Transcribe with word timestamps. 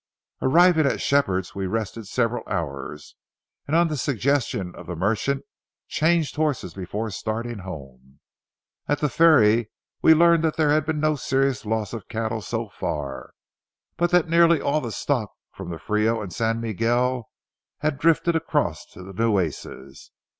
Arriving 0.41 0.87
at 0.87 0.99
Shepherd's, 0.99 1.53
we 1.53 1.67
rested 1.67 2.07
several 2.07 2.41
hours, 2.47 3.13
and 3.67 3.75
on 3.75 3.87
the 3.87 3.95
suggestion 3.95 4.73
of 4.73 4.87
the 4.87 4.95
merchant 4.95 5.43
changed 5.89 6.37
horses 6.37 6.73
before 6.73 7.11
starting 7.11 7.59
home. 7.59 8.19
At 8.87 8.97
the 8.97 9.09
ferry 9.09 9.69
we 10.01 10.15
learned 10.15 10.43
that 10.43 10.57
there 10.57 10.71
had 10.71 10.87
been 10.87 10.99
no 10.99 11.15
serious 11.15 11.67
loss 11.67 11.93
of 11.93 12.07
cattle 12.07 12.41
so 12.41 12.67
far, 12.69 13.33
but 13.95 14.09
that 14.09 14.27
nearly 14.27 14.59
all 14.59 14.81
the 14.81 14.91
stock 14.91 15.33
from 15.51 15.69
the 15.69 15.77
Frio 15.77 16.19
and 16.19 16.33
San 16.33 16.59
Miguel 16.59 17.29
had 17.81 17.99
drifted 17.99 18.35
across 18.35 18.87
to 18.93 19.03
the 19.03 19.13
Nueces. 19.13 20.09